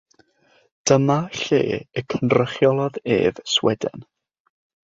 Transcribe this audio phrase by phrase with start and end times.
[0.91, 1.59] Dyma lle
[2.03, 4.09] y cynrychiolodd ef Sweden,